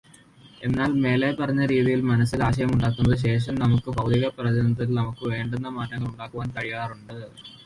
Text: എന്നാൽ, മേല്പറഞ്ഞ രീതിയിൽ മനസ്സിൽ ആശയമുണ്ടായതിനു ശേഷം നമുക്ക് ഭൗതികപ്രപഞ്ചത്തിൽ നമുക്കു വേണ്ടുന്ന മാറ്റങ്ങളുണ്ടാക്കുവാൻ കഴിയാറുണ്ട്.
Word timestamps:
എന്നാൽ, 0.63 0.91
മേല്പറഞ്ഞ 1.03 1.65
രീതിയിൽ 1.65 2.01
മനസ്സിൽ 2.01 2.43
ആശയമുണ്ടായതിനു 2.43 3.17
ശേഷം 3.25 3.55
നമുക്ക് 3.55 3.91
ഭൗതികപ്രപഞ്ചത്തിൽ 3.91 4.95
നമുക്കു 4.95 5.25
വേണ്ടുന്ന 5.27 5.69
മാറ്റങ്ങളുണ്ടാക്കുവാൻ 5.77 6.51
കഴിയാറുണ്ട്. 6.57 7.17